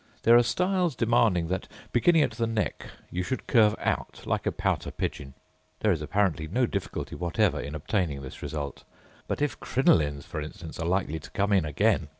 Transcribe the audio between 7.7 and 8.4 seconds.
obtaining